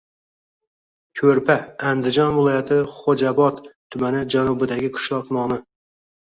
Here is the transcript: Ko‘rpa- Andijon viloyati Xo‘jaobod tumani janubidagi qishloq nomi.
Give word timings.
Ko‘rpa- 1.19 1.57
Andijon 1.91 2.33
viloyati 2.39 2.79
Xo‘jaobod 2.95 3.63
tumani 3.69 4.25
janubidagi 4.39 4.93
qishloq 4.99 5.35
nomi. 5.41 5.63